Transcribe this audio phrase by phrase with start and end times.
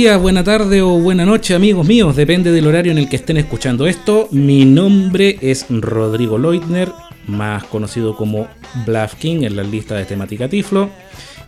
[0.08, 3.10] Muy buen día, buena tarde o buena noche amigos míos, depende del horario en el
[3.10, 4.30] que estén escuchando esto.
[4.32, 6.94] Mi nombre es Rodrigo Leutner,
[7.28, 8.48] más conocido como
[8.86, 10.90] Bluff King en la lista de temática Tiflo.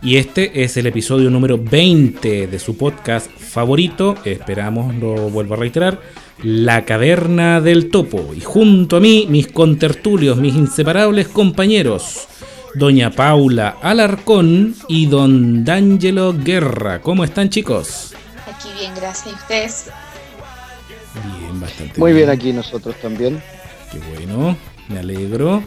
[0.02, 5.56] Y este es el episodio número 20 de su podcast favorito, esperamos, lo vuelvo a
[5.56, 5.98] reiterar,
[6.42, 8.34] La Caverna del Topo.
[8.36, 12.28] Y junto a mí, mis contertulios, mis inseparables compañeros
[12.74, 17.00] doña Paula Alarcón y don D'Angelo Guerra.
[17.00, 18.14] ¿Cómo están chicos?
[18.60, 19.26] Aquí bien, gracias.
[19.26, 19.90] ¿Y ustedes?
[21.38, 23.42] Bien, bastante Muy bien aquí nosotros también.
[23.90, 24.54] Qué bueno,
[24.88, 25.62] me alegro.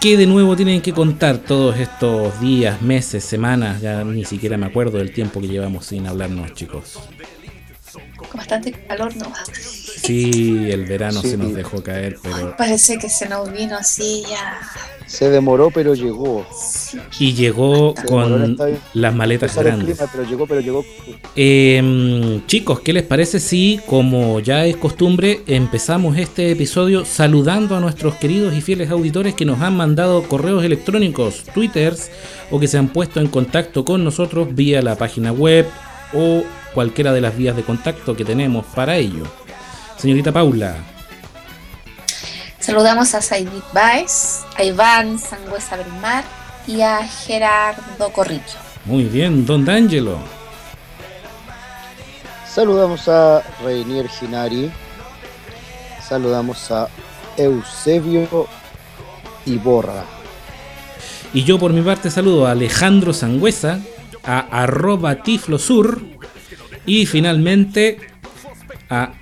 [0.00, 3.82] ¿Qué de nuevo tienen que contar todos estos días, meses, semanas?
[3.82, 7.00] Ya ni siquiera me acuerdo del tiempo que llevamos sin hablarnos, chicos.
[8.16, 9.30] Con bastante calor, ¿no?
[10.02, 11.30] Sí, el verano Sí.
[11.30, 12.56] se nos dejó caer, pero...
[12.56, 14.58] Parece que se nos vino así ya.
[15.06, 16.46] Se demoró, pero llegó.
[17.18, 18.58] Y llegó Se con
[18.92, 19.96] las maletas grandes.
[19.96, 20.84] clima, pero llegó, pero llegó.
[21.34, 27.80] Eh, chicos, ¿qué les parece si, como ya es costumbre, empezamos este episodio saludando a
[27.80, 32.10] nuestros queridos y fieles auditores que nos han mandado correos electrónicos, twitters
[32.50, 35.66] o que se han puesto en contacto con nosotros vía la página web
[36.12, 36.42] o
[36.74, 39.24] cualquiera de las vías de contacto que tenemos para ello?
[39.98, 40.76] Señorita Paula,
[42.60, 46.24] Saludamos a Saidit Baez, a Iván Sangüesa Belmar
[46.66, 48.58] y a Gerardo Corrillo.
[48.84, 50.18] muy bien, don D'Angelo,
[52.46, 54.70] Saludamos a Reinier Ginari.
[56.02, 56.88] Saludamos a
[57.36, 58.48] Eusebio
[59.46, 60.04] Iborra.
[61.32, 63.78] Y yo por mi parte saludo a Alejandro Sangüesa,
[64.24, 66.02] a arroba tiflosur
[66.84, 68.00] y finalmente
[68.90, 69.12] a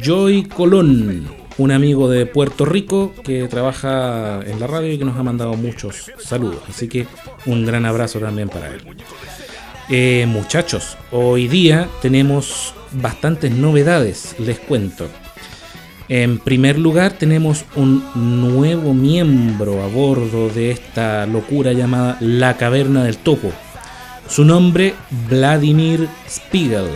[0.00, 1.28] Joy Colón,
[1.58, 5.54] un amigo de Puerto Rico que trabaja en la radio y que nos ha mandado
[5.54, 6.62] muchos saludos.
[6.68, 7.06] Así que
[7.46, 8.82] un gran abrazo también para él.
[9.90, 15.08] Eh, muchachos, hoy día tenemos bastantes novedades, les cuento.
[16.08, 23.04] En primer lugar, tenemos un nuevo miembro a bordo de esta locura llamada La Caverna
[23.04, 23.52] del Topo.
[24.28, 24.94] Su nombre,
[25.28, 26.88] Vladimir Spiegel.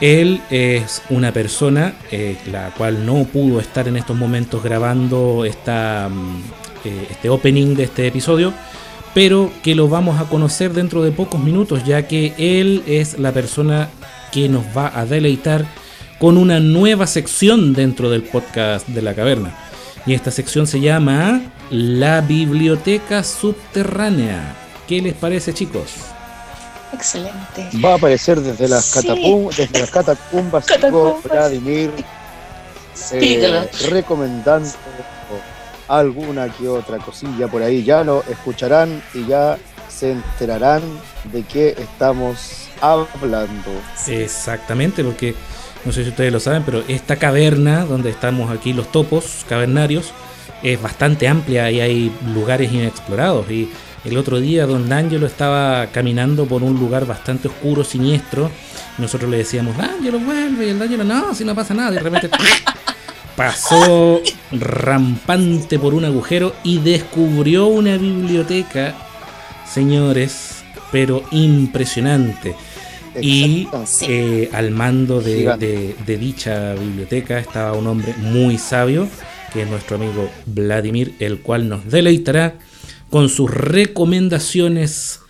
[0.00, 6.08] Él es una persona eh, la cual no pudo estar en estos momentos grabando esta,
[6.08, 6.42] mm,
[6.84, 8.52] eh, este opening de este episodio,
[9.12, 13.32] pero que lo vamos a conocer dentro de pocos minutos, ya que él es la
[13.32, 13.88] persona
[14.30, 15.66] que nos va a deleitar
[16.20, 19.54] con una nueva sección dentro del podcast de la caverna.
[20.06, 21.40] Y esta sección se llama
[21.70, 24.54] La Biblioteca Subterránea.
[24.86, 26.17] ¿Qué les parece, chicos?
[26.92, 27.68] Excelente.
[27.84, 29.08] Va a aparecer desde las, Sí.
[29.56, 31.22] desde las catacumbas, Catacumbas.
[31.24, 31.90] Vladimir,
[33.12, 34.68] eh, recomendando
[35.86, 37.82] alguna que otra cosilla por ahí.
[37.84, 39.58] Ya lo escucharán y ya
[39.88, 40.82] se enterarán
[41.32, 43.70] de qué estamos hablando.
[44.06, 45.34] Exactamente, porque
[45.84, 50.12] no sé si ustedes lo saben, pero esta caverna donde estamos aquí los topos cavernarios
[50.62, 53.50] es bastante amplia y hay lugares inexplorados.
[53.50, 53.70] Y
[54.04, 58.50] el otro día Don D'Angelo estaba caminando por un lugar bastante oscuro, siniestro.
[58.98, 61.90] Nosotros le decíamos, D'Angelo vuelve, y el D'Angelo no, si no pasa nada.
[61.92, 62.30] Y de repente
[63.36, 64.20] pasó
[64.52, 68.94] rampante por un agujero y descubrió una biblioteca,
[69.72, 72.54] señores, pero impresionante.
[73.20, 73.68] Y
[74.08, 79.08] eh, al mando de- de dicha biblioteca estaba un hombre muy sabio,
[79.52, 82.54] que es nuestro amigo Vladimir, el cual nos deleitará
[83.10, 85.20] con sus recomendaciones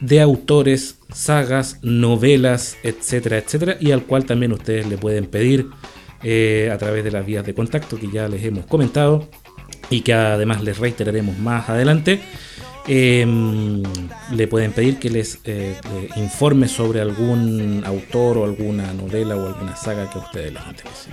[0.00, 5.68] de autores, sagas, novelas, etcétera, etcétera, y al cual también ustedes le pueden pedir
[6.24, 9.28] eh, a través de las vías de contacto que ya les hemos comentado
[9.90, 12.20] y que además les reiteraremos más adelante.
[12.88, 13.82] Em,
[14.32, 19.46] le pueden pedir que les eh, eh, informe sobre algún autor o alguna novela o
[19.46, 21.10] alguna saga que a ustedes les interese.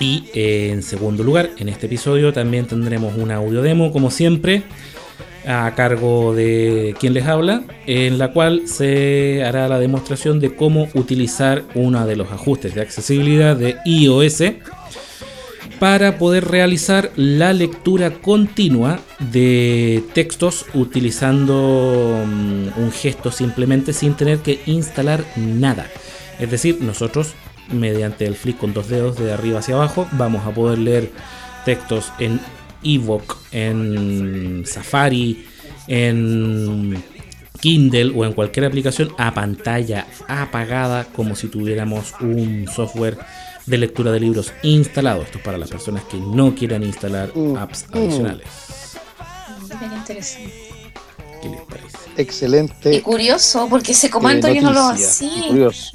[0.00, 4.64] Y en segundo lugar, en este episodio también tendremos una audio demo, como siempre,
[5.46, 10.88] a cargo de quien les habla, en la cual se hará la demostración de cómo
[10.94, 14.42] utilizar uno de los ajustes de accesibilidad de iOS
[15.82, 24.38] para poder realizar la lectura continua de textos utilizando mm, un gesto simplemente sin tener
[24.38, 25.88] que instalar nada.
[26.38, 27.34] Es decir, nosotros
[27.68, 31.10] mediante el flick con dos dedos de arriba hacia abajo vamos a poder leer
[31.64, 32.40] textos en
[32.84, 35.46] Evoque, en Safari,
[35.86, 37.02] en
[37.60, 43.18] Kindle o en cualquier aplicación a pantalla apagada como si tuviéramos un software
[43.66, 45.22] de lectura de libros instalado.
[45.22, 47.96] Esto es para las personas que no quieran instalar Mm, apps mm.
[47.96, 48.46] adicionales.
[49.78, 50.52] Qué interesante.
[51.40, 51.98] ¿Qué les parece?
[52.16, 52.94] Excelente.
[52.94, 54.96] Y curioso, porque ese comando eh, yo no lo.
[54.96, 55.30] Sí,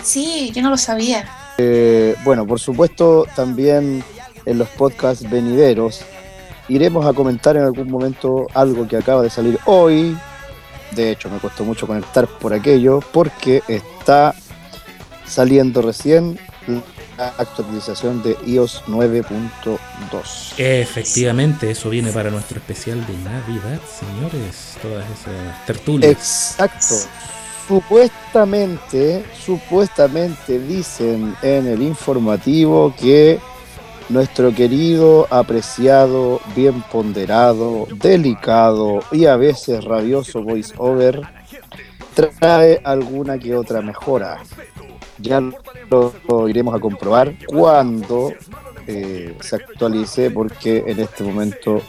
[0.03, 1.29] sí, yo no lo sabía.
[1.57, 4.03] Eh, bueno, por supuesto, también
[4.45, 6.01] en los podcasts venideros
[6.69, 10.17] iremos a comentar en algún momento algo que acaba de salir hoy.
[10.91, 14.33] De hecho, me costó mucho conectar por aquello, porque está
[15.25, 16.39] saliendo recién
[17.17, 20.53] la actualización de iOS 9.2.
[20.57, 24.77] Efectivamente, eso viene para nuestro especial de Navidad, señores.
[24.81, 26.11] Todas esas tertulias.
[26.11, 26.95] Exacto.
[27.67, 33.39] Supuestamente, supuestamente dicen en el informativo que
[34.09, 41.21] nuestro querido, apreciado, bien ponderado, delicado y a veces rabioso voiceover
[42.13, 44.39] trae alguna que otra mejora.
[45.19, 48.33] Ya lo, lo iremos a comprobar cuando
[48.87, 51.81] eh, se actualice, porque en este momento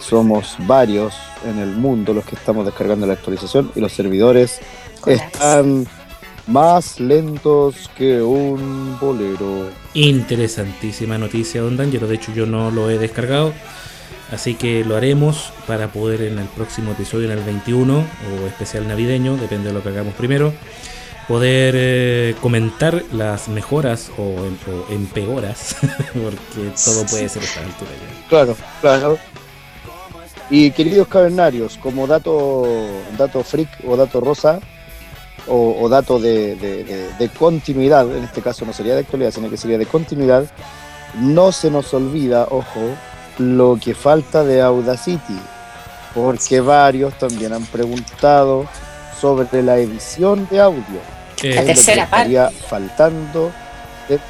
[0.00, 1.14] somos varios
[1.44, 4.60] en el mundo los que estamos descargando la actualización y los servidores
[5.06, 5.86] están
[6.46, 9.70] más lentos que un bolero.
[9.94, 12.06] Interesantísima noticia, Don D'Angelo.
[12.06, 13.52] De hecho, yo no lo he descargado.
[14.30, 18.88] Así que lo haremos para poder en el próximo episodio, en el 21 o especial
[18.88, 20.54] navideño, depende de lo que hagamos primero,
[21.28, 25.76] poder eh, comentar las mejoras o, em- o empeoras,
[26.14, 28.28] porque todo puede ser a esta altura ya.
[28.28, 29.18] Claro, claro.
[30.48, 32.64] Y queridos cavernarios, como dato,
[33.18, 34.60] dato freak o dato rosa,
[35.48, 39.30] o, o dato de, de- de- de continuidad, en este caso no sería de actualidad,
[39.32, 40.44] sino que sería de continuidad,
[41.20, 42.80] no se nos olvida, ojo,
[43.38, 45.38] lo que falta de Audacity,
[46.14, 48.66] porque varios también han preguntado
[49.20, 51.00] sobre la edición de audio.
[51.42, 52.32] Eh, La es lo que tercera parte.
[52.34, 53.50] estaría faltando
[54.08, 54.20] de,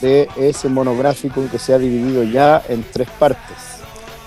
[0.00, 3.56] de ese monográfico que se ha dividido ya en tres partes.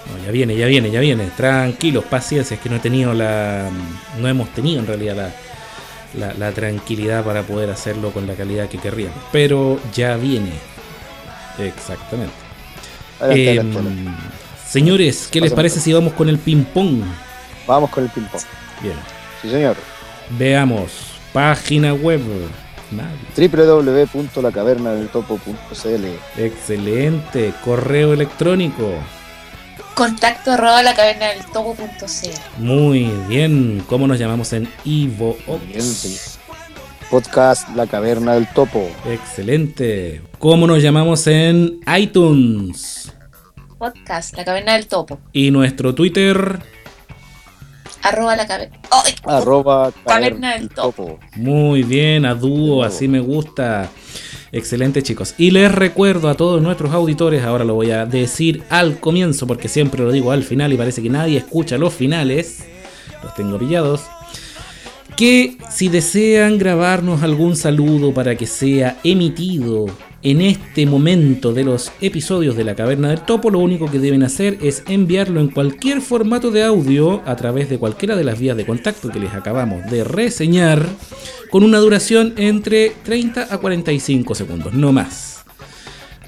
[0.05, 1.29] No, ya viene, ya viene, ya viene.
[1.35, 3.69] Tranquilos, paciencia, es que no he tenido la.
[4.19, 5.29] No hemos tenido en realidad la,
[6.15, 9.17] la, la tranquilidad para poder hacerlo con la calidad que querríamos.
[9.31, 10.51] Pero ya viene.
[11.59, 12.33] Exactamente.
[13.19, 14.11] Adelante, Em, adelante,
[14.67, 17.03] señores, ¿qué les parece si vamos con el ping-pong?
[17.67, 18.41] Vamos con el ping-pong.
[18.81, 18.95] Bien,
[19.41, 19.75] Sí, señor.
[20.37, 20.91] veamos.
[21.31, 22.21] Página web.
[23.35, 26.05] Www.lacavernadeltopo.cl
[26.37, 27.53] Excelente.
[27.63, 28.91] Correo electrónico.
[29.95, 32.61] Contacto arroba la caverna del topo.cl.
[32.61, 33.83] Muy bien.
[33.87, 35.37] ¿Cómo nos llamamos en Ivo.
[37.11, 38.89] Podcast La Caverna del Topo.
[39.05, 40.23] Excelente.
[40.39, 43.13] ¿Cómo nos llamamos en iTunes?
[43.77, 45.19] Podcast La caverna del topo.
[45.31, 46.59] Y nuestro Twitter.
[48.01, 48.79] Arroba la caverna.
[49.25, 51.19] Arroba caverna del topo.
[51.35, 53.91] Muy bien, a dúo, así me gusta.
[54.53, 55.33] Excelente chicos.
[55.39, 59.67] Y les recuerdo a todos nuestros auditores, ahora lo voy a decir al comienzo porque
[59.67, 62.63] siempre lo digo al final y parece que nadie escucha los finales.
[63.23, 64.01] Los tengo pillados.
[65.17, 69.87] Que si desean grabarnos algún saludo para que sea emitido
[70.23, 74.23] en este momento de los episodios de la Caverna del Topo, lo único que deben
[74.23, 78.55] hacer es enviarlo en cualquier formato de audio a través de cualquiera de las vías
[78.55, 80.87] de contacto que les acabamos de reseñar,
[81.51, 85.43] con una duración entre 30 a 45 segundos, no más.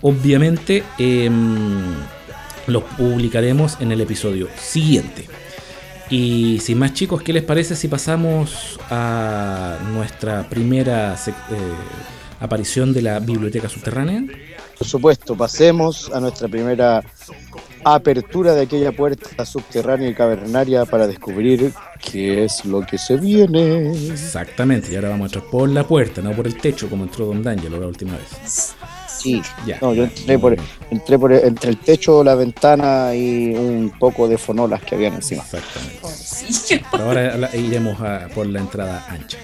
[0.02, 1.32] Obviamente eh,
[2.68, 5.28] los publicaremos en el episodio siguiente.
[6.10, 11.16] Y sin más chicos, ¿qué les parece si pasamos a nuestra primera...
[11.28, 14.24] Eh, aparición de la biblioteca subterránea?
[14.78, 17.02] Por supuesto, pasemos a nuestra primera
[17.84, 23.92] apertura de aquella puerta subterránea y cavernaria para descubrir qué es lo que se viene.
[24.10, 27.28] Exactamente, y ahora vamos a entrar por la puerta, no por el techo como entró
[27.28, 28.76] Don D'Angelo la última vez.
[29.08, 29.78] Sí, ya.
[29.82, 30.58] No, yo entré por,
[30.92, 35.44] entré por entre el techo, la ventana y un poco de fonolas que habían encima.
[35.44, 36.86] Exactamente.
[36.92, 37.98] ahora iremos
[38.34, 39.38] por la entrada ancha.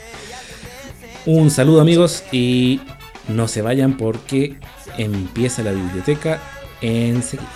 [1.26, 2.82] Un saludo amigos y
[3.28, 4.58] no se vayan porque
[4.98, 6.40] empieza la biblioteca
[6.82, 7.48] enseguida.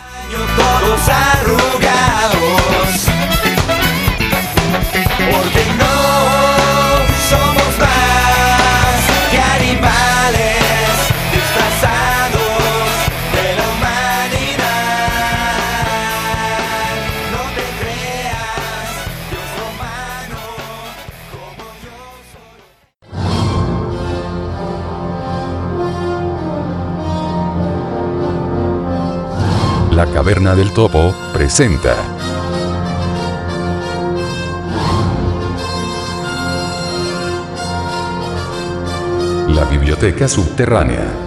[29.96, 31.96] La Caverna del Topo, presenta.
[39.48, 41.25] La Biblioteca Subterránea.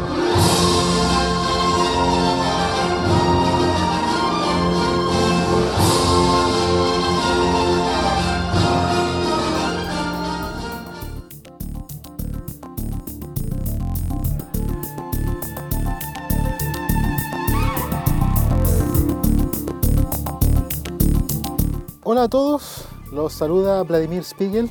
[23.39, 24.69] Saluda Vladimir Spiegel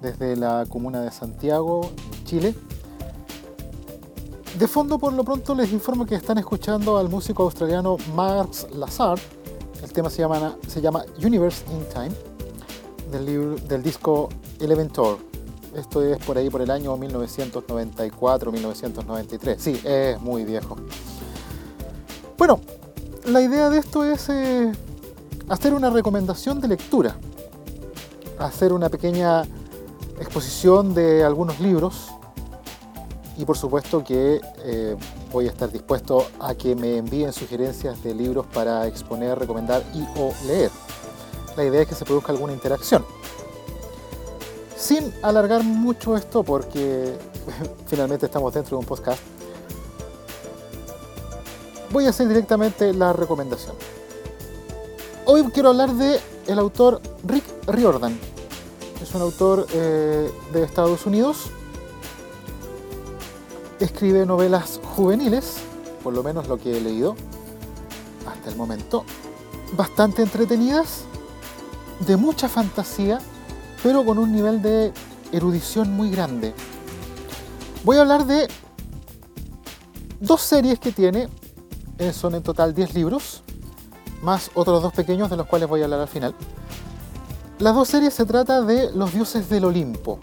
[0.00, 1.90] desde la comuna de Santiago,
[2.24, 2.54] Chile.
[4.56, 9.18] De fondo, por lo pronto, les informo que están escuchando al músico australiano Max Lazar.
[9.82, 12.12] El tema se llama, se llama Universe in Time,
[13.10, 14.28] del, disco
[14.60, 15.18] Elementor.
[15.74, 19.56] Esto es por ahí por el año 1994-1993.
[19.58, 20.76] Sí, es muy viejo.
[22.38, 22.60] Bueno,
[23.26, 24.70] la idea de esto es eh,
[25.48, 27.16] hacer una recomendación de lectura,
[28.38, 29.42] hacer una pequeña
[30.18, 32.08] exposición de algunos libros
[33.36, 34.96] y por supuesto que eh,
[35.32, 40.02] voy a estar dispuesto a que me envíen sugerencias de libros para exponer, recomendar y
[40.18, 40.70] o leer.
[41.56, 43.04] La idea es que se produzca alguna interacción.
[44.76, 47.16] Sin alargar mucho esto porque
[47.86, 49.20] finalmente estamos dentro de un podcast,
[51.90, 53.74] voy a hacer directamente la recomendación.
[55.26, 58.18] Hoy quiero hablar de el autor Rick Riordan.
[59.02, 61.46] Es un autor eh, de Estados Unidos.
[63.80, 65.56] Escribe novelas juveniles,
[66.02, 67.16] por lo menos lo que he leído
[68.26, 69.06] hasta el momento.
[69.74, 71.04] Bastante entretenidas,
[72.00, 73.18] de mucha fantasía,
[73.82, 74.92] pero con un nivel de
[75.32, 76.52] erudición muy grande.
[77.82, 78.46] Voy a hablar de
[80.20, 81.28] dos series que tiene,
[81.96, 83.42] eh, son en total 10 libros
[84.24, 86.34] más otros dos pequeños de los cuales voy a hablar al final.
[87.58, 90.18] Las dos series se trata de los dioses del Olimpo.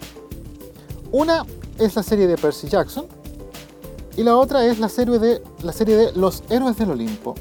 [1.12, 1.46] Una
[1.78, 3.06] es la serie de Percy Jackson
[4.16, 7.34] y la otra es la serie de, la serie de Los Héroes del Olimpo.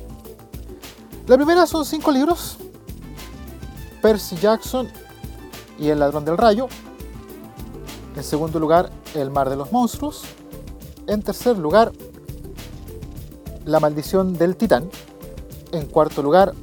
[1.27, 2.57] La primera son cinco libros,
[4.01, 4.87] Percy Jackson
[5.79, 6.67] y El Ladrón del Rayo.
[8.15, 10.23] En segundo lugar, El Mar de los Monstruos.
[11.07, 11.91] En tercer lugar,
[13.65, 14.89] La Maldición del Titán.
[15.71, 16.53] En cuarto lugar,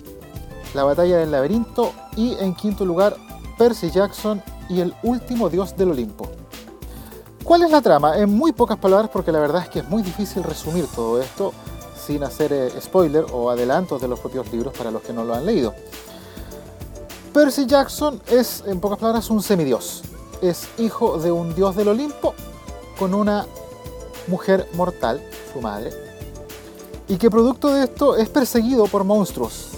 [0.74, 1.92] La batalla del laberinto.
[2.16, 3.16] Y en quinto lugar,
[3.56, 6.28] Percy Jackson y el último dios del Olimpo.
[7.42, 8.18] ¿Cuál es la trama?
[8.18, 11.54] En muy pocas palabras, porque la verdad es que es muy difícil resumir todo esto
[12.06, 15.34] sin hacer eh, spoiler o adelantos de los propios libros para los que no lo
[15.34, 15.74] han leído.
[17.32, 20.02] Percy Jackson es, en pocas palabras, un semidios.
[20.42, 22.34] Es hijo de un dios del Olimpo
[22.98, 23.46] con una
[24.26, 25.22] mujer mortal,
[25.52, 25.90] su madre,
[27.08, 29.70] y que producto de esto es perseguido por monstruos.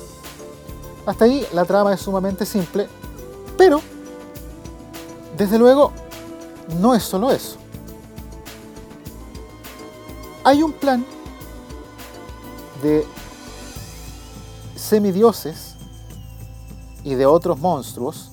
[1.07, 2.89] Hasta ahí la trama es sumamente simple,
[3.57, 3.81] Pero,
[5.37, 5.93] desde luego,
[6.81, 7.57] no es solo eso.
[10.45, 11.05] Hay un plan
[12.83, 13.07] de
[14.77, 15.75] semidioses
[17.05, 18.31] y de otros monstruos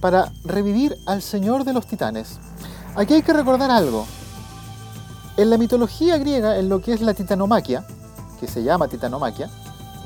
[0.00, 2.38] para revivir al Señor de los Titanes.
[2.94, 4.06] Aquí hay que recordar algo.
[5.42, 7.82] En la mitología griega, en lo que es la titanomaquia,
[8.38, 9.50] que se llama titanomaquia,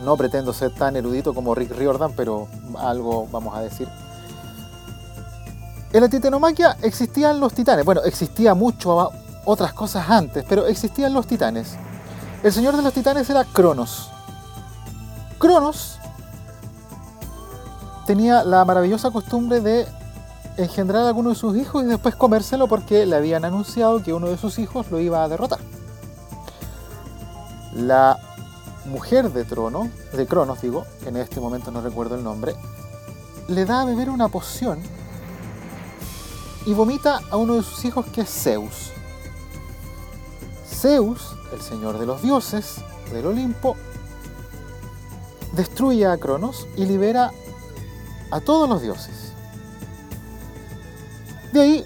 [0.02, 3.87] no pretendo ser tan erudito como Rick Riordan, pero algo vamos a decir.
[5.93, 7.85] En la titanomaquia existían los titanes.
[7.85, 9.12] Bueno, existía mucho
[9.45, 11.75] otras cosas antes, pero existían los titanes.
[12.43, 14.09] El señor de los titanes era Cronos.
[15.37, 15.99] Cronos
[18.07, 19.87] tenía la maravillosa costumbre de
[20.57, 24.29] engendrar a alguno de sus hijos y después comérselo porque le habían anunciado que uno
[24.29, 25.61] de sus hijos lo iba a derrotar.
[27.75, 28.19] La
[28.87, 32.55] mujer de Trono, de Cronos digo, en este momento no recuerdo el nombre,
[33.49, 34.81] le da a beber una poción
[36.65, 38.93] y vomita a uno de sus hijos que es Zeus.
[40.69, 42.77] Zeus, el señor de los dioses
[43.13, 43.77] del Olimpo,
[45.53, 47.31] destruye a Cronos y libera
[48.31, 49.25] a todos los dioses.
[51.53, 51.85] De ahí,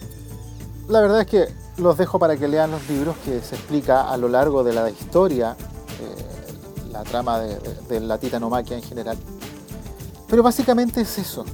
[0.88, 4.16] la verdad es que los dejo para que lean los libros que se explica a
[4.16, 5.56] lo largo de la historia,
[6.00, 9.16] eh, la trama de, la titanomaquia en general.
[10.28, 11.44] Pero básicamente es eso.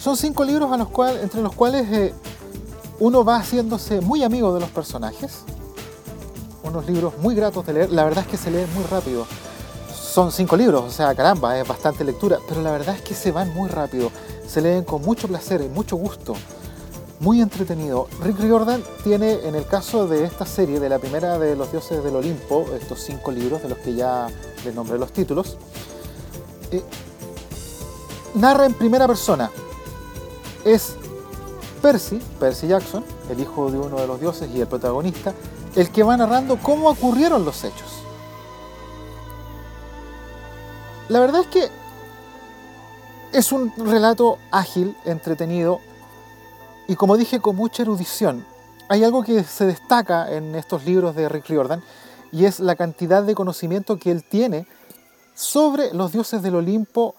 [0.00, 0.88] Son cinco libros a los
[1.20, 2.14] entre los cuales eh,
[3.00, 5.40] uno va haciéndose muy amigo de los personajes.
[6.62, 7.90] Unos libros muy gratos de leer.
[7.90, 9.26] La verdad es que se leen muy rápido
[10.16, 13.32] son cinco libros, o sea, caramba, es bastante lectura, pero la verdad es que se
[13.32, 14.10] van muy rápido,
[14.56, 16.34] se leen con mucho placer y mucho gusto,
[17.20, 18.08] muy entretenido.
[18.22, 22.02] Rick Riordan tiene, en el caso de esta serie, de la primera de los dioses
[22.02, 24.28] del Olimpo, estos cinco libros de los que ya
[24.64, 25.58] les nombré los títulos,
[26.70, 26.82] eh,
[28.32, 29.50] narra en primera persona.
[30.64, 30.96] Es
[31.82, 35.34] Percy, Percy Jackson, el hijo de uno de los dioses y el protagonista,
[35.74, 37.90] el que va narrando cómo ocurrieron los hechos.
[41.10, 41.85] La verdad es que
[43.32, 45.80] es un relato ágil, entretenido
[46.88, 48.44] y como dije con mucha erudición.
[48.88, 51.82] Hay algo que se destaca en estos libros de Rick Riordan
[52.30, 54.66] y es la cantidad de conocimiento que él tiene
[55.34, 57.14] sobre los dioses del Olimpo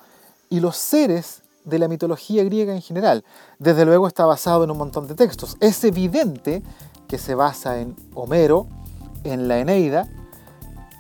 [0.50, 3.26] y los seres de la mitología griega en general.
[3.60, 5.58] Desde luego está basado en un montón de textos.
[5.60, 6.64] Es evidente
[7.08, 8.68] que se basa en Homero,
[9.24, 10.08] en la Eneida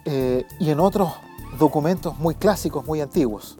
[0.06, 1.13] eh, y en otros
[1.58, 3.58] documentos muy clásicos, muy antiguos.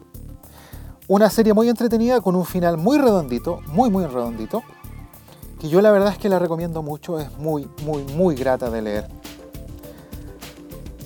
[1.08, 4.62] Una serie muy entretenida con un final muy redondito, muy muy redondito,
[5.58, 8.82] que yo la verdad es que la recomiendo mucho, es muy muy muy grata de
[8.82, 9.08] leer.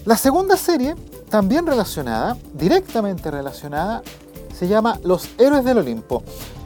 [0.05, 0.97] La segunda serie,
[1.31, 4.03] también relacionada, directamente relacionada,
[4.53, 6.25] se llama Los Héroes del Olimpo.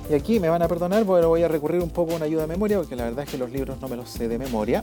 [0.09, 2.43] Y aquí me van a perdonar, pero voy a recurrir un poco a una ayuda
[2.43, 4.83] de memoria, porque la verdad es que los libros no me los sé de memoria.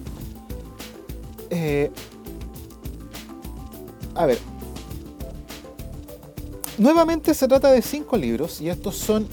[1.49, 1.91] Eh,
[4.13, 4.37] a ver,
[6.79, 9.27] Nuevamente se trata de cinco libros y estos son,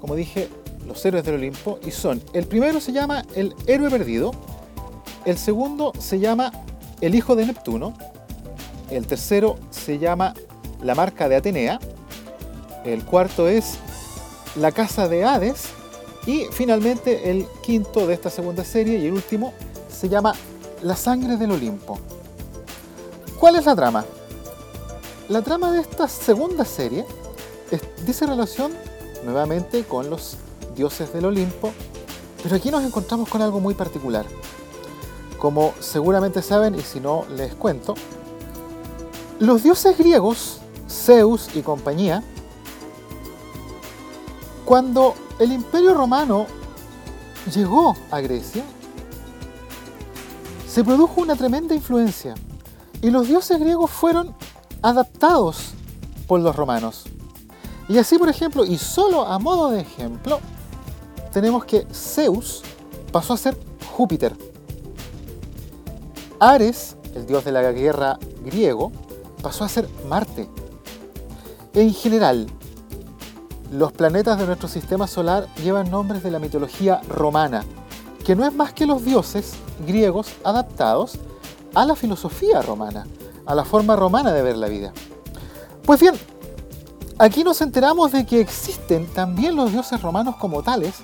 [0.00, 0.48] como dije,
[0.88, 4.32] los héroes del Olimpo y son, el primero se llama El héroe perdido,
[5.24, 6.50] el segundo se llama
[7.00, 7.94] El hijo de Neptuno,
[8.90, 10.34] el tercero se llama
[10.82, 11.78] La marca de Atenea,
[12.84, 13.78] el cuarto es
[14.56, 15.66] La casa de Hades
[16.26, 19.52] y finalmente el quinto de esta segunda serie y el último
[19.88, 20.34] se llama
[20.82, 22.00] La sangre del Olimpo.
[23.38, 24.04] ¿Cuál es la trama?
[25.30, 27.06] La trama de esta segunda serie
[28.04, 28.72] dice relación
[29.24, 30.36] nuevamente con los
[30.74, 31.72] dioses del Olimpo,
[32.42, 34.26] pero aquí nos encontramos con algo muy particular.
[35.38, 37.94] Como seguramente saben, y si no les cuento,
[39.38, 42.24] los dioses griegos, Zeus y compañía,
[44.64, 46.46] cuando el imperio romano
[47.54, 48.64] llegó a Grecia,
[50.68, 52.34] se produjo una tremenda influencia
[53.00, 54.39] y los dioses griegos fueron
[54.82, 55.72] adaptados
[56.26, 57.04] por los romanos.
[57.88, 60.40] Y así, por ejemplo, y solo a modo de ejemplo,
[61.32, 62.62] tenemos que Zeus
[63.12, 63.58] pasó a ser
[63.96, 64.36] Júpiter.
[66.38, 68.92] Ares, el dios de la guerra griego,
[69.42, 70.48] pasó a ser Marte.
[71.74, 72.46] En general,
[73.72, 77.64] los planetas de nuestro sistema solar llevan nombres de la mitología romana,
[78.24, 79.52] que no es más que los dioses
[79.86, 81.18] griegos adaptados
[81.74, 83.06] a la filosofía romana
[83.50, 84.92] a la forma romana de ver la vida.
[85.84, 86.14] Pues bien,
[87.18, 90.94] aquí nos enteramos de que existen también los dioses romanos como tales,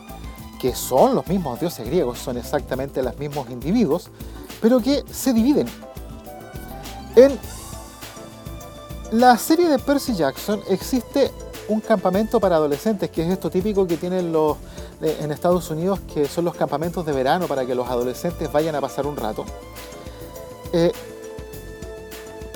[0.60, 4.10] que son los mismos dioses griegos, son exactamente los mismos individuos,
[4.62, 5.66] pero que se dividen.
[7.16, 7.36] En
[9.10, 11.32] la serie de Percy Jackson existe
[11.66, 14.56] un campamento para adolescentes, que es esto típico que tienen los
[15.00, 18.80] en Estados Unidos, que son los campamentos de verano para que los adolescentes vayan a
[18.80, 19.44] pasar un rato.
[20.72, 20.92] Eh,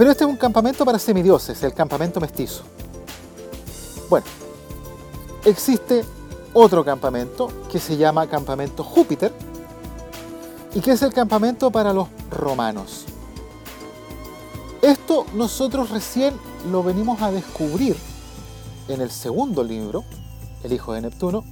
[0.00, 2.62] pero este es un campamento para semidioses, el campamento mestizo.
[4.08, 4.24] Bueno,
[5.44, 6.06] existe
[6.54, 9.30] otro campamento que se llama Campamento Júpiter
[10.72, 13.04] y que es el campamento para los romanos.
[14.80, 16.32] Esto nosotros recién
[16.72, 17.94] lo venimos a descubrir
[18.88, 20.02] en el segundo libro,
[20.64, 21.44] El Hijo de Neptuno,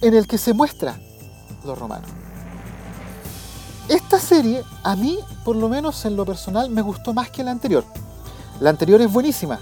[0.00, 0.98] en el que se muestra
[1.66, 2.08] los romanos.
[3.88, 7.52] Esta serie, a mí, por lo menos en lo personal, me gustó más que la
[7.52, 7.84] anterior.
[8.60, 9.58] La anterior es buenísima,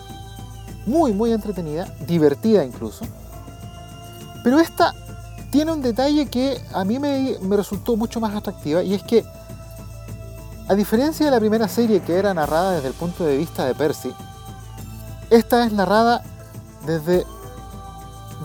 [0.85, 3.05] muy, muy entretenida, divertida incluso.
[4.43, 4.93] Pero esta
[5.51, 9.25] tiene un detalle que a mí me, resultó mucho más atractiva y es que,
[10.69, 13.77] a diferencia de la primera serie que era narrada desde el punto de vista de
[13.77, 14.12] Percy,
[15.31, 16.23] esta es narrada
[16.85, 17.25] desde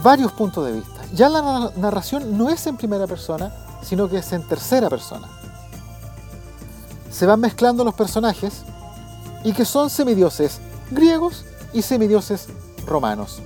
[0.03, 1.01] varios puntos de vista.
[1.13, 5.27] Ya la narración no es en primera persona, sino que es en tercera persona.
[7.11, 8.63] Se van mezclando los personajes
[9.43, 10.59] y que son semidioses
[10.91, 12.47] griegos y semidioses
[12.85, 13.41] romanos.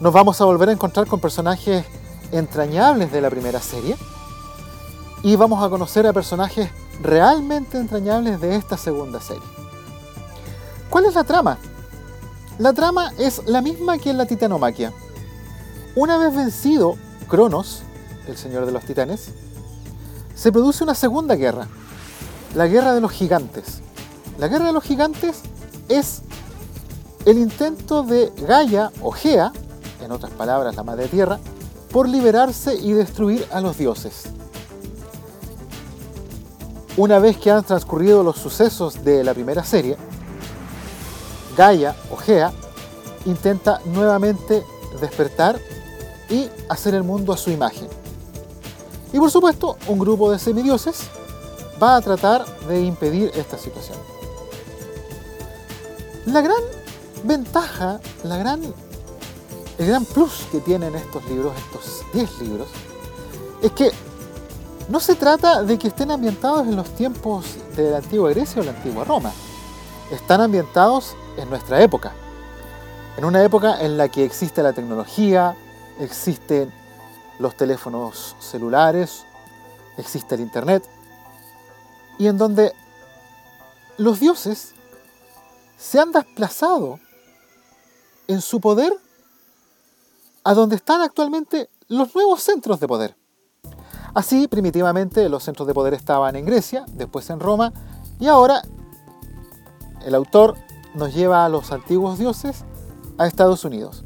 [0.00, 1.84] Nos vamos a volver a encontrar con personajes
[2.32, 3.96] entrañables de la primera serie
[5.22, 9.42] y vamos a conocer a personajes realmente entrañables de esta segunda serie.
[10.90, 11.58] ¿Cuál es la trama?
[12.58, 14.92] La trama es la misma que en la Titanomaquia.
[15.96, 16.96] Una vez vencido
[17.28, 17.82] Cronos,
[18.28, 19.30] el señor de los titanes,
[20.34, 21.68] se produce una segunda guerra,
[22.54, 23.80] la guerra de los gigantes.
[24.38, 25.42] La guerra de los gigantes
[25.88, 26.22] es
[27.24, 29.52] el intento de Gaia o Gea,
[30.02, 31.38] en otras palabras la madre tierra,
[31.90, 34.24] por liberarse y destruir a los dioses.
[36.96, 39.96] Una vez que han transcurrido los sucesos de la primera serie,
[41.56, 42.52] Gaia o Gea
[43.26, 44.64] intenta nuevamente
[45.00, 45.58] despertar
[46.28, 47.88] y hacer el mundo a su imagen.
[49.12, 51.08] Y por supuesto, un grupo de semidioses
[51.82, 53.98] va a tratar de impedir esta situación.
[56.26, 56.62] La gran
[57.24, 58.62] ventaja, la gran,
[59.78, 62.68] el gran plus que tienen estos libros, estos 10 libros,
[63.62, 63.90] es que
[64.88, 68.64] no se trata de que estén ambientados en los tiempos de la antigua Grecia o
[68.64, 69.32] la antigua Roma.
[70.10, 72.12] Están ambientados en nuestra época.
[73.16, 75.56] En una época en la que existe la tecnología,
[75.98, 76.72] existen
[77.38, 79.24] los teléfonos celulares,
[79.96, 80.84] existe el Internet,
[82.18, 82.72] y en donde
[83.98, 84.74] los dioses
[85.76, 86.98] se han desplazado
[88.28, 88.92] en su poder
[90.44, 93.16] a donde están actualmente los nuevos centros de poder.
[94.14, 97.72] Así, primitivamente, los centros de poder estaban en Grecia, después en Roma,
[98.20, 98.62] y ahora
[100.04, 100.54] el autor
[100.94, 102.64] nos lleva a los antiguos dioses
[103.18, 104.04] a Estados Unidos.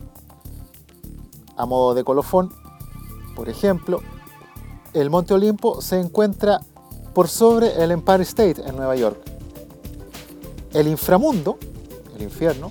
[1.56, 2.54] A modo de colofón,
[3.36, 4.00] por ejemplo,
[4.94, 6.60] el Monte Olimpo se encuentra
[7.18, 9.18] por sobre el Empire State en Nueva York.
[10.72, 11.58] El inframundo,
[12.14, 12.70] el infierno,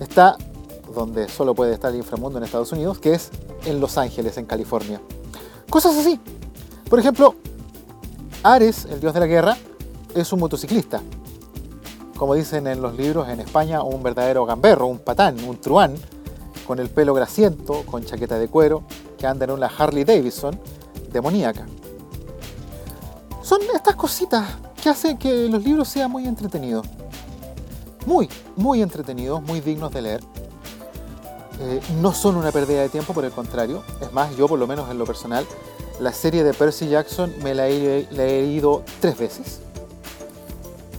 [0.00, 0.36] está
[0.92, 3.30] donde solo puede estar el inframundo en Estados Unidos, que es
[3.64, 5.00] en Los Ángeles, en California.
[5.70, 6.18] Cosas así.
[6.90, 7.36] Por ejemplo,
[8.42, 9.56] Ares, el dios de la guerra,
[10.12, 11.00] es un motociclista
[12.16, 15.94] como dicen en los libros en España, un verdadero gamberro, un patán, un truán,
[16.66, 18.82] con el pelo grasiento, con chaqueta de cuero,
[19.18, 20.58] que anda en una Harley Davidson
[21.12, 21.64] demoníaca.
[23.42, 24.46] Son estas cositas
[24.82, 26.86] que hacen que los libros sean muy entretenidos.
[28.06, 30.20] Muy, muy entretenidos, muy dignos de leer.
[31.60, 33.82] Eh, no son una pérdida de tiempo, por el contrario.
[34.00, 35.46] Es más, yo por lo menos en lo personal,
[36.00, 39.60] la serie de Percy Jackson me la he leído tres veces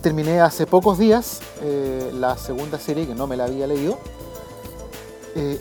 [0.03, 3.97] terminé hace pocos días eh, la segunda serie que no me la había leído.
[5.36, 5.58] Eh,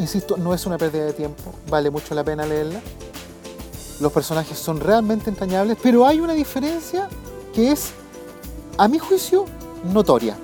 [0.00, 2.80] insisto, no es una pérdida de tiempo, vale mucho la pena leerla.
[4.00, 7.08] Los personajes son realmente entrañables, pero hay una diferencia
[7.54, 7.92] que es,
[8.76, 9.44] a mi juicio,
[9.92, 10.36] notoria.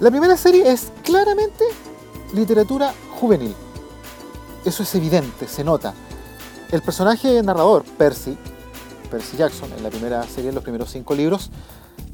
[0.00, 1.64] La primera serie es claramente
[2.34, 3.54] literatura juvenil.
[4.64, 5.92] Eso es evidente, se nota.
[6.70, 8.36] El personaje narrador, Percy,
[9.10, 11.50] Percy Jackson, en la primera serie, en los primeros cinco libros,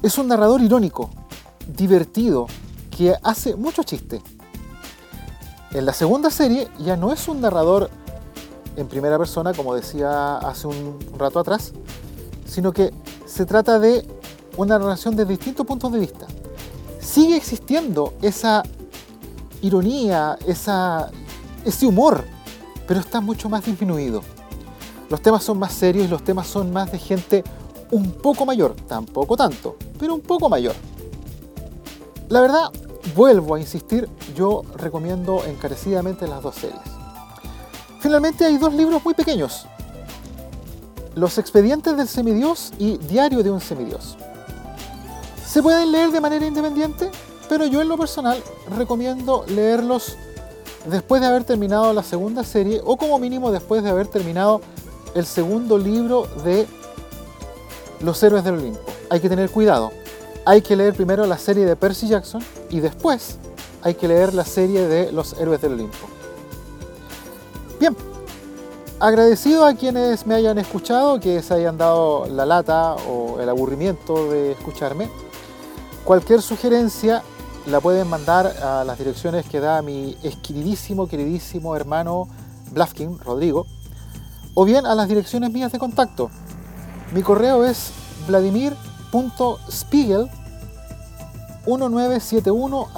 [0.02, 1.10] es un narrador irónico,
[1.66, 2.46] divertido,
[2.90, 4.20] que hace mucho chiste.
[5.70, 7.90] En la segunda serie ya no es un narrador
[8.78, 11.72] en primera persona, como decía hace un rato atrás,
[12.46, 12.92] sino que
[13.26, 14.06] se trata de
[14.56, 16.26] una narración de distintos puntos de vista.
[17.00, 18.62] Sigue existiendo esa
[19.62, 21.10] ironía, esa,
[21.64, 22.24] ese humor,
[22.86, 24.22] pero está mucho más disminuido.
[25.10, 27.42] Los temas son más serios los temas son más de gente
[27.90, 30.74] un poco mayor, tampoco tanto, pero un poco mayor.
[32.28, 32.70] La verdad,
[33.16, 36.97] vuelvo a insistir, yo recomiendo encarecidamente las dos series.
[38.00, 39.66] Finalmente hay dos libros muy pequeños.
[41.14, 44.16] Los expedientes del semidios y Diario de un semidios.
[45.44, 47.10] Se pueden leer de manera independiente,
[47.48, 48.40] pero yo en lo personal
[48.76, 50.16] recomiendo leerlos
[50.86, 54.60] después de haber terminado la segunda serie o como mínimo después de haber terminado
[55.14, 56.66] el segundo libro de
[58.00, 58.80] Los Héroes del Olimpo.
[59.10, 59.90] Hay que tener cuidado.
[60.44, 63.38] Hay que leer primero la serie de Percy Jackson y después
[63.82, 66.17] hay que leer la serie de Los Héroes del Olimpo.
[67.80, 67.96] Bien,
[68.98, 74.28] agradecido a quienes me hayan escuchado, que se hayan dado la lata o el aburrimiento
[74.30, 75.08] de escucharme.
[76.02, 77.22] Cualquier sugerencia
[77.66, 82.26] la pueden mandar a las direcciones que da mi queridísimo, queridísimo hermano
[82.72, 83.66] Blafkin, Rodrigo,
[84.54, 86.30] o bien a las direcciones mías de contacto.
[87.12, 87.92] Mi correo es
[88.26, 90.28] vladimir.spiegel
[91.66, 92.88] 1971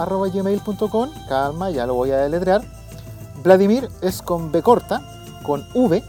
[1.28, 2.79] calma, ya lo voy a deletrear.
[3.42, 5.02] Vladimir es con B corta,
[5.42, 6.02] con V.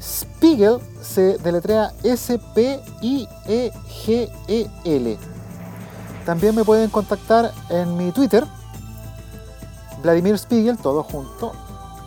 [0.00, 2.78] Spiegel se deletrea S-P-I-E-G-E-L.
[6.24, 8.46] También me pueden contactar en mi Twitter,
[10.02, 11.52] Vladimir Spiegel, todo junto,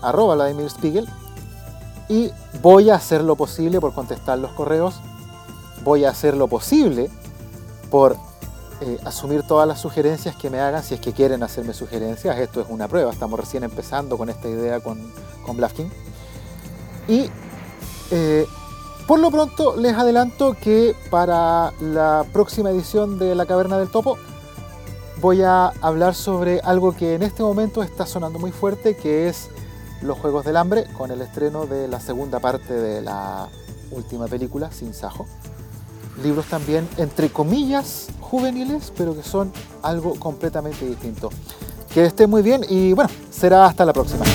[0.02, 1.08] arroba Vladimir Spiegel.
[2.10, 2.32] Y
[2.62, 4.96] voy a hacer lo posible por contestar los correos.
[5.84, 7.10] Voy a hacer lo posible
[7.90, 8.18] por
[8.84, 12.38] eh, asumir todas las sugerencias que me hagan si es que quieren hacerme sugerencias.
[12.38, 15.00] Esto es una prueba, estamos recién empezando con esta idea con,
[15.46, 15.58] con.
[17.08, 17.30] Y
[18.12, 18.46] eh,
[19.08, 24.18] por lo pronto les adelanto que para la próxima edición de La Caverna del Topo
[25.22, 29.50] voy a hablar sobre algo que en este momento está sonando muy fuerte, que es
[30.02, 33.48] los Juegos del Hambre, con el estreno de la segunda parte de la
[33.92, 35.26] última película, Sin Sajo.
[36.22, 41.30] Libros también, entre comillas, juveniles, pero que son algo completamente distinto.
[41.94, 44.26] Que estén muy bien y bueno, será hasta la próxima.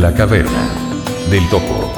[0.00, 0.66] La caverna
[1.30, 1.92] del topo.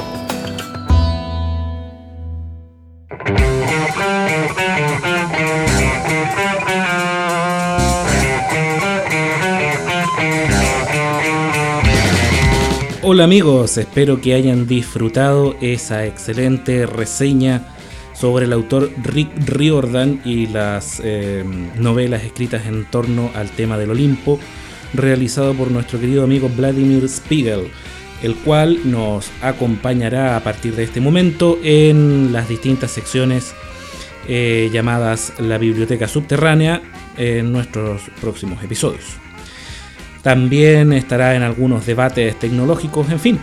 [13.03, 17.69] Hola amigos, espero que hayan disfrutado esa excelente reseña
[18.13, 21.45] sobre el autor Rick Riordan y las eh,
[21.77, 24.41] novelas escritas en torno al tema del Olimpo,
[24.93, 27.71] realizado por nuestro querido amigo Vladimir Spiegel,
[28.23, 33.53] el cual nos acompañará a partir de este momento en las distintas secciones
[34.27, 36.81] eh, llamadas la Biblioteca Subterránea
[37.17, 39.17] en nuestros próximos episodios.
[40.21, 43.39] También estará en algunos debates tecnológicos, en fin.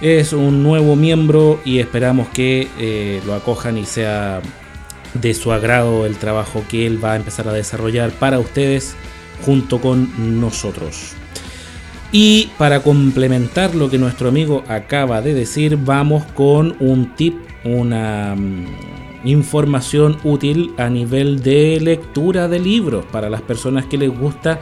[0.00, 4.42] Es un nuevo miembro y esperamos que eh, lo acojan y sea
[5.14, 8.96] de su agrado el trabajo que él va a empezar a desarrollar para ustedes
[9.44, 11.17] junto con nosotros.
[12.10, 18.34] Y para complementar lo que nuestro amigo acaba de decir, vamos con un tip, una
[18.34, 24.58] mm, información útil a nivel de lectura de libros para las personas que les gusta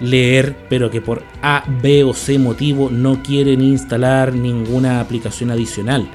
[0.00, 6.08] leer, pero que por A, B o C motivo no quieren instalar ninguna aplicación adicional.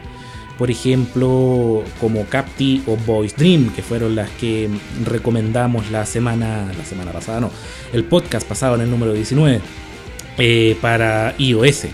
[0.57, 4.69] Por ejemplo, como Capti o Voice Dream, que fueron las que
[5.03, 7.51] recomendamos la semana, la semana pasada, no,
[7.91, 9.59] el podcast pasado en el número 19
[10.37, 11.87] eh, para iOS.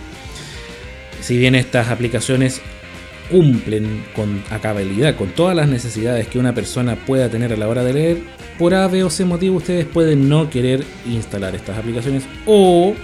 [1.22, 2.62] Si bien estas aplicaciones
[3.30, 7.84] cumplen con acababilidad, con todas las necesidades que una persona pueda tener a la hora
[7.84, 8.18] de leer,
[8.58, 12.96] por A, B o C motivo ustedes pueden no querer instalar estas aplicaciones o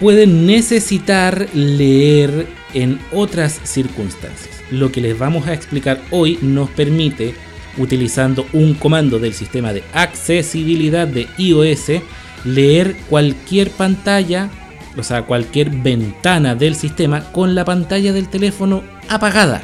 [0.00, 4.62] pueden necesitar leer en otras circunstancias.
[4.70, 7.34] Lo que les vamos a explicar hoy nos permite,
[7.78, 12.02] utilizando un comando del sistema de accesibilidad de iOS,
[12.44, 14.50] leer cualquier pantalla,
[14.96, 19.62] o sea, cualquier ventana del sistema con la pantalla del teléfono apagada.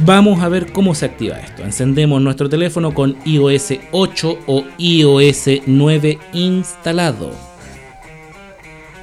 [0.00, 1.64] Vamos a ver cómo se activa esto.
[1.64, 7.32] Encendemos nuestro teléfono con iOS 8 o iOS 9 instalado,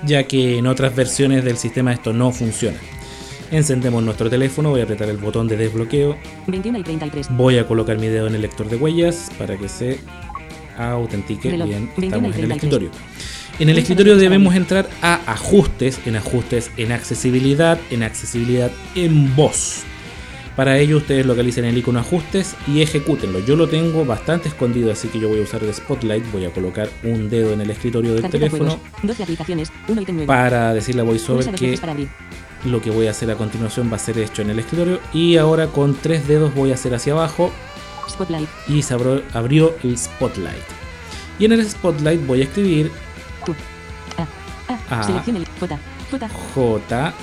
[0.06, 2.78] ya que en otras versiones del sistema esto no funciona.
[3.52, 7.28] Encendemos nuestro teléfono, voy a apretar el botón de desbloqueo, 21 y 33.
[7.32, 10.00] voy a colocar mi dedo en el lector de huellas para que se
[10.78, 11.90] autentique Reloj, bien.
[11.98, 12.56] 21 y Estamos en el 33.
[12.56, 12.90] escritorio.
[13.58, 19.84] En el escritorio debemos entrar a ajustes, en ajustes en accesibilidad, en accesibilidad en voz.
[20.56, 23.40] Para ello ustedes localicen el icono ajustes y ejecútenlo.
[23.40, 26.30] Yo lo tengo bastante escondido, así que yo voy a usar el spotlight.
[26.32, 28.90] Voy a colocar un dedo en el escritorio del Carpeta teléfono juegos.
[29.04, 29.72] 12 aplicaciones.
[29.88, 30.28] 1 ítem 9.
[30.28, 31.78] para decirle a VoiceOver que
[32.66, 35.00] lo que voy a hacer a continuación va a ser hecho en el escritorio.
[35.14, 37.52] Y ahora con tres dedos voy a hacer hacia abajo
[38.10, 38.50] Spotlight.
[38.68, 40.64] y se abrió, abrió el spotlight.
[41.40, 42.92] Y en el spotlight voy a escribir.
[44.90, 45.02] A.
[45.02, 45.24] A.
[45.28, 45.80] El J.
[46.12, 46.30] J.
[46.54, 47.14] J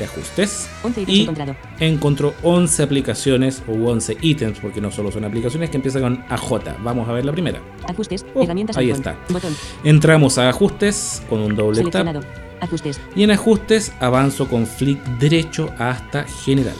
[0.00, 0.68] de ajustes.
[0.82, 5.76] 11 ítems Y encontró 11 aplicaciones o 11 ítems, porque no solo son aplicaciones que
[5.76, 6.78] empiezan con AJ.
[6.82, 7.60] Vamos a ver la primera.
[7.88, 8.26] Ajustes.
[8.34, 8.76] Oh, herramientas.
[8.76, 9.16] ahí está.
[9.28, 9.54] Botón.
[9.84, 12.24] Entramos a ajustes con un doble tap.
[12.60, 13.00] Ajustes.
[13.16, 16.76] y en ajustes avanzo con flick derecho hasta general.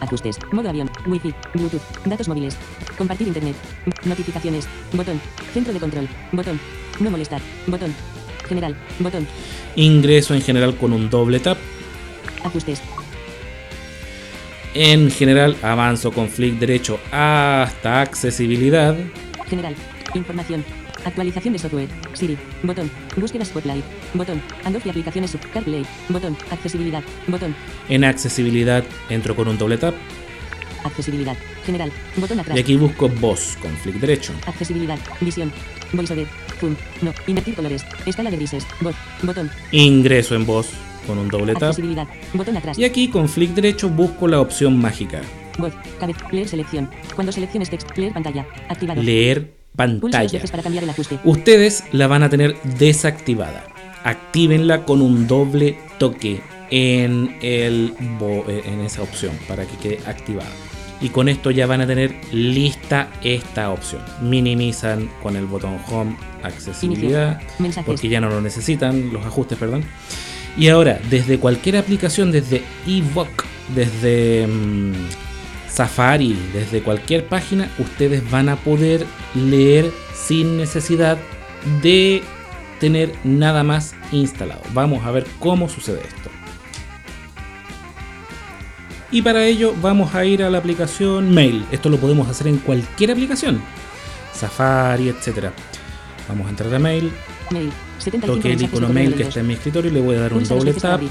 [0.00, 0.38] Ajustes.
[0.52, 0.90] Modo avión.
[1.06, 1.34] Wi-Fi.
[1.54, 1.82] Bluetooth.
[2.04, 2.56] Datos móviles.
[2.96, 3.56] Compartir internet.
[4.04, 4.68] Notificaciones.
[4.92, 5.20] Botón.
[5.52, 6.08] Centro de control.
[6.32, 6.60] Botón.
[7.00, 7.40] No molestar.
[7.66, 7.94] Botón.
[8.48, 8.76] General.
[8.98, 9.26] Botón.
[9.76, 11.58] Ingreso en general con un doble tap.
[12.44, 12.80] Ajustes.
[14.74, 18.96] En general avanzo con flick derecho hasta accesibilidad.
[19.48, 19.74] General.
[20.14, 20.64] Información.
[21.04, 21.88] Actualización de software.
[22.14, 22.36] Siri.
[22.62, 22.90] Botón.
[23.16, 23.84] Búsqueda Spotlight.
[24.14, 24.42] Botón.
[24.64, 25.84] Handoff y aplicaciones CarPlay.
[26.08, 26.36] Botón.
[26.50, 27.02] Accesibilidad.
[27.26, 27.54] Botón.
[27.88, 29.94] En accesibilidad entro con un doble tap
[30.84, 31.36] Accesibilidad.
[31.66, 31.90] General.
[32.16, 32.56] Botón atrás.
[32.56, 34.32] y aquí busco voz con flick derecho.
[34.46, 34.98] Accesibilidad.
[35.20, 35.52] Visión.
[35.92, 36.26] VoiceOver.
[36.60, 36.76] Zoom.
[37.02, 37.12] No.
[37.26, 37.84] Invertir colores.
[38.06, 38.66] Escala de grises.
[38.80, 38.94] Voz.
[39.22, 39.50] Botón.
[39.72, 40.68] Ingreso en voz
[41.06, 42.06] con un doble tap Accesibilidad.
[42.34, 42.78] Botón atrás.
[42.78, 45.20] y aquí con flick derecho busco la opción mágica.
[45.58, 45.72] Voz.
[45.98, 46.26] Cabeza.
[46.30, 46.88] Leer selección.
[47.14, 47.96] Cuando selecciones text.
[47.96, 48.46] Leer pantalla.
[48.68, 49.02] Activado.
[49.02, 50.30] Leer pantalla.
[50.30, 51.18] veces para cambiar el ajuste.
[51.24, 53.64] Ustedes la van a tener desactivada.
[54.04, 60.50] Actívenla con un doble toque en, el, eh, en esa opción para que quede activada.
[61.00, 64.02] Y con esto ya van a tener lista esta opción.
[64.20, 67.40] Minimizan con el botón Home accesibilidad
[67.86, 69.84] porque ya no lo necesitan, los ajustes, perdón.
[70.56, 75.27] Y ahora, desde cualquier aplicación, desde eVoc, desde mm,
[75.70, 81.18] Safari, desde cualquier página, ustedes van a poder leer sin necesidad
[81.82, 82.22] de
[82.80, 84.62] tener nada más instalado.
[84.72, 86.30] Vamos a ver cómo sucede esto.
[89.10, 91.64] Y para ello vamos a ir a la aplicación Mail.
[91.72, 93.60] Esto lo podemos hacer en cualquier aplicación.
[94.32, 95.52] Safari, etcétera.
[96.28, 97.10] Vamos a entrar a Mail.
[97.50, 97.72] Mail.
[97.98, 100.32] 75 Toque el icono mail que está en mi escritorio y le voy a dar
[100.32, 100.92] un Pulsa doble tap.
[100.94, 101.10] abrir.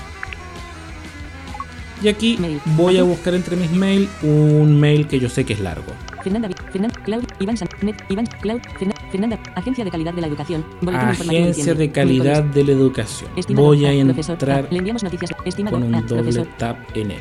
[2.01, 2.60] Y aquí Mail.
[2.75, 5.91] voy a buscar entre mis mail un mail que yo sé que es largo.
[6.23, 10.21] Fernanda, Vi- Fernanda, Cloud, Iván San, Net, Iván, Cloud, Ferna- Fernanda, Agencia de Calidad de
[10.21, 12.55] la Educación, Boletín Informativo Agencia diciembre, de calidad miércoles.
[12.55, 13.29] de la educación.
[13.36, 17.12] Estimado Voy a entrar le enviamos noticias, estimado con un a, doble profesor, tap en
[17.12, 17.19] él.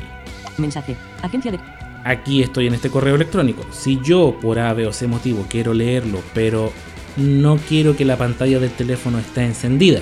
[0.57, 1.59] mensaje, Agencia de
[2.03, 3.65] Aquí estoy en este correo electrónico.
[3.71, 6.71] Si yo por A, B o C motivo quiero leerlo, pero
[7.17, 9.99] no quiero que la pantalla del teléfono esté encendida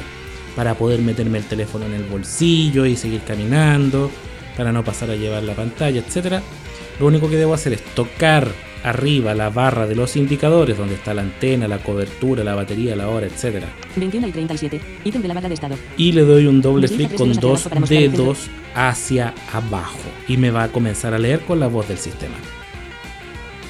[0.56, 4.12] para poder meterme el teléfono en el bolsillo y seguir caminando,
[4.56, 6.42] para no pasar a llevar la pantalla, etcétera,
[7.00, 8.48] lo único que debo hacer es tocar
[8.84, 13.10] arriba la barra de los indicadores donde está la antena, la cobertura, la batería, la
[13.10, 16.62] hora, etcétera, 21 y 37, ítem de la barra de estado, y le doy un
[16.62, 21.60] doble clic con dos dedos hacia abajo y me va a comenzar a leer con
[21.60, 22.36] la voz del sistema.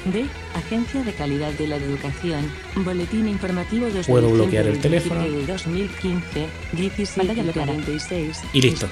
[0.04, 0.24] D.
[0.56, 2.50] Agencia de Calidad de la Educación.
[2.76, 5.20] Boletín informativo 2 Puedo de bloquear el teléfono.
[5.22, 6.46] de 2015,
[7.16, 7.72] Pantalla bloqueada.
[7.74, 8.36] 17:46.
[8.54, 8.88] Y listo.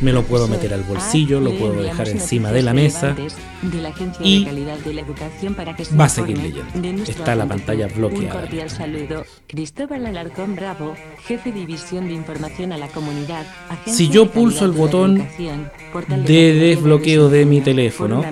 [0.00, 3.14] Me lo puedo meter al bolsillo, lo puedo dejar encima de la mesa
[3.62, 6.38] De la Agencia y de Calidad de la Educación para que se va a seguir
[6.38, 6.64] leyendo.
[6.74, 8.34] de Está la pantalla bloqueada.
[8.34, 9.24] Un cordial saludo.
[9.46, 10.94] Cristóbal Alarcón Bravo,
[11.26, 13.46] jefe de División de Información a la Comunidad.
[13.68, 18.24] Agencia Si yo de pulso el de botón de la desbloqueo de mi teléfono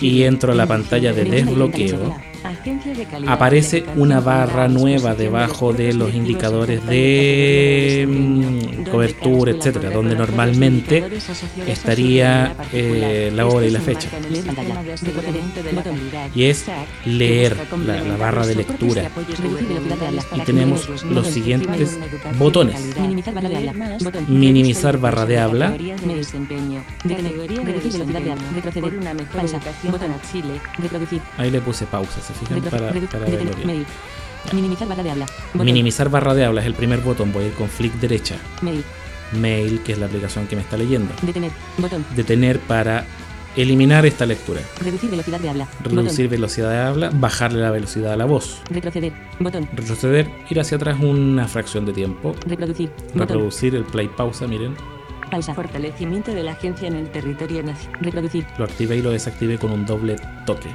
[0.00, 2.16] y entro a la pantalla de desbloqueo,
[3.26, 11.04] aparece una barra nueva debajo de los indicadores de cobertura, etcétera, donde normalmente
[11.66, 14.08] estaría eh, la hora y la fecha.
[16.34, 16.64] Y es
[17.04, 19.10] leer la, la barra de lectura.
[20.34, 21.98] Y tenemos los siguientes
[22.38, 22.94] botones.
[24.28, 25.76] Minimizar barra de habla.
[31.36, 32.60] Ahí le puse pausa, ¿se fijan?
[32.62, 32.92] Para.
[34.52, 35.26] Minimizar barra de habla.
[35.52, 35.66] Botón.
[35.66, 37.32] Minimizar barra de habla es el primer botón.
[37.32, 38.36] Voy a ir con flick derecha.
[38.62, 38.84] Mail.
[39.32, 41.12] Mail, que es la aplicación que me está leyendo.
[41.22, 41.50] Detener.
[41.76, 42.04] Botón.
[42.14, 43.04] Detener para
[43.56, 44.60] eliminar esta lectura.
[44.80, 45.68] Reducir velocidad de habla.
[45.82, 48.62] Reducir velocidad de habla, bajarle la velocidad a la voz.
[48.70, 49.12] Retroceder.
[49.38, 49.68] Botón.
[49.74, 52.34] Retroceder, ir hacia atrás una fracción de tiempo.
[52.46, 52.90] Reproducir.
[53.08, 53.20] Botón.
[53.20, 54.76] Reproducir el play pausa, miren.
[55.30, 55.54] Pausa.
[55.54, 58.00] Fortalecimiento de la agencia en el territorio nacional.
[58.00, 58.46] Reproducir.
[58.56, 60.16] Lo activé y lo desactivé con un doble
[60.46, 60.70] toque.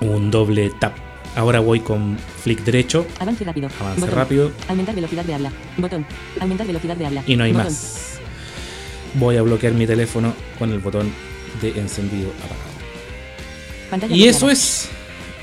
[0.00, 0.94] Un doble tap.
[1.36, 3.68] Ahora voy con flick derecho, Avance rápido.
[3.80, 4.16] avance Botón.
[4.16, 5.52] rápido Aumentar velocidad de habla.
[5.76, 6.06] Botón.
[6.40, 7.22] Aumentar velocidad de habla.
[7.26, 7.66] y no hay Botón.
[7.66, 8.18] más.
[9.14, 11.12] Voy a bloquear mi teléfono con el botón
[11.62, 12.68] de encendido apagado.
[13.90, 14.88] Pantalla Y eso es.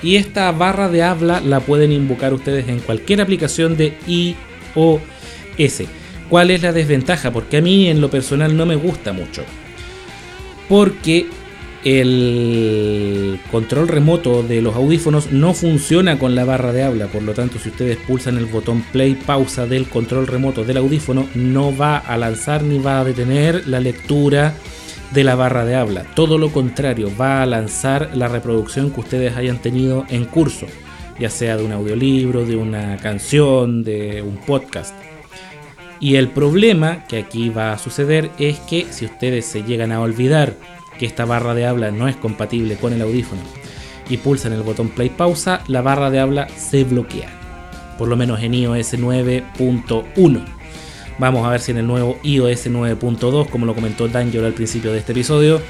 [0.04, 5.84] Y esta barra de habla la pueden invocar ustedes en cualquier aplicación de iOS.
[6.30, 7.32] ¿Cuál es la desventaja?
[7.32, 9.44] Porque a mí en lo personal no me gusta mucho.
[10.68, 11.28] Porque
[11.86, 17.06] el control remoto de los audífonos no funciona con la barra de habla.
[17.06, 21.28] Por lo tanto, si ustedes pulsan el botón play pausa del control remoto del audífono,
[21.36, 24.56] no va a lanzar ni va a detener la lectura
[25.14, 26.06] de la barra de habla.
[26.16, 30.66] Todo lo contrario, va a lanzar la reproducción que ustedes hayan tenido en curso,
[31.20, 34.96] ya sea de un audiolibro, de una canción, de un podcast.
[36.00, 40.02] Y el problema que aquí va a suceder es que si ustedes se llegan a
[40.02, 40.56] olvidar
[40.98, 43.42] que esta barra de habla no es compatible con el audífono
[44.10, 47.30] y pulsan el botón play pausa, la barra de habla se bloquea.
[47.98, 50.46] Por lo menos en iOS 9.1.
[51.18, 54.92] Vamos a ver si en el nuevo iOS 9.2, como lo comentó Danger al principio
[54.92, 55.62] de este episodio,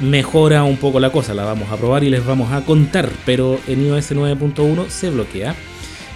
[0.00, 1.34] mejora un poco la cosa.
[1.34, 3.10] La vamos a probar y les vamos a contar.
[3.26, 5.54] Pero en iOS 9.1 se bloquea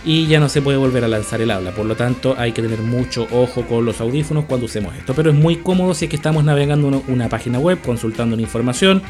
[0.06, 1.72] y ya no se puede volver a lanzar el habla.
[1.72, 5.14] Por lo tanto, hay que tener mucho ojo con los audífonos cuando usemos esto.
[5.14, 9.02] Pero es muy cómodo si es que estamos navegando una página web, consultando una información,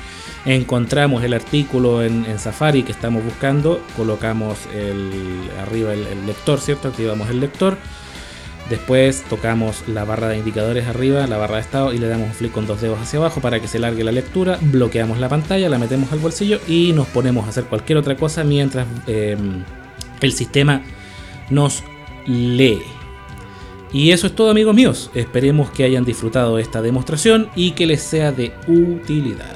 [0.47, 5.11] encontramos el artículo en, Safari que estamos buscando, colocamos el,
[5.61, 6.89] arriba el, lector, ¿cierto?
[6.89, 7.77] Activamos el lector.
[8.71, 12.35] Después tocamos la barra de indicadores arriba, la barra de estado y le damos un
[12.35, 14.59] flick con dos dedos hacia abajo para que se largue la lectura.
[14.63, 18.43] Bloqueamos la pantalla, la metemos al bolsillo y nos ponemos a hacer cualquier otra cosa
[18.45, 19.37] mientras eh,
[20.21, 20.83] el sistema
[21.51, 21.83] nos
[22.27, 22.83] lee.
[23.93, 25.11] Y eso es todo amigos míos.
[25.15, 29.56] Esperemos que hayan disfrutado esta demostración y que les sea de utilidad.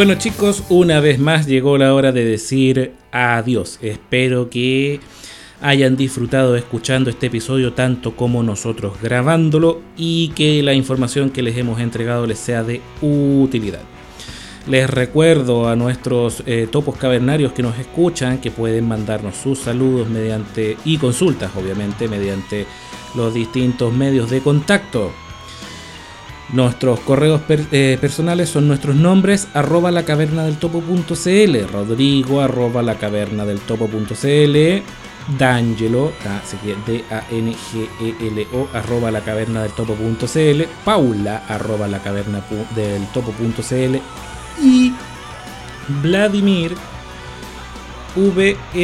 [0.00, 3.78] Bueno chicos, una vez más llegó la hora de decir adiós.
[3.82, 4.98] Espero que
[5.60, 11.54] hayan disfrutado escuchando este episodio tanto como nosotros grabándolo y que la información que les
[11.58, 13.82] hemos entregado les sea de utilidad.
[14.66, 20.08] Les recuerdo a nuestros eh, topos cavernarios que nos escuchan que pueden mandarnos sus saludos
[20.08, 22.64] mediante y consultas, obviamente, mediante
[23.14, 25.12] los distintos medios de contacto.
[26.52, 32.96] Nuestros correos eh, personales son nuestros nombres arroba la caverna del topo.cl, Rodrigo arroba la
[32.96, 34.82] caverna del topo.cl,
[35.38, 42.42] D'Angelo, escribe D-A-N-G-E-L-O arroba la caverna del topo.cl, Paula arroba la caverna
[42.74, 44.00] del topo.cl
[44.60, 44.92] y
[46.02, 46.74] Vladimir
[48.16, 48.80] V-L-A-D-I-M-I-R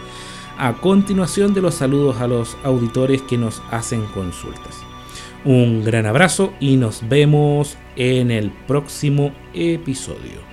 [0.57, 4.83] a continuación de los saludos a los auditores que nos hacen consultas.
[5.45, 10.52] Un gran abrazo y nos vemos en el próximo episodio.